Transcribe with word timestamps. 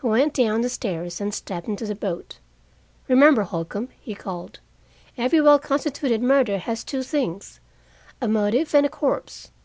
He 0.00 0.06
went 0.06 0.32
down 0.34 0.60
the 0.60 0.68
stairs 0.68 1.20
and 1.20 1.34
stepped 1.34 1.66
into 1.66 1.84
the 1.84 1.96
boat. 1.96 2.38
"Remember, 3.08 3.42
Holcombe," 3.42 3.88
he 4.00 4.14
called, 4.14 4.60
"every 5.18 5.40
well 5.40 5.58
constituted 5.58 6.22
murder 6.22 6.58
has 6.58 6.84
two 6.84 7.02
things: 7.02 7.58
a 8.20 8.28
motive 8.28 8.72
and 8.72 8.86
a 8.86 8.88
corpse. 8.88 9.50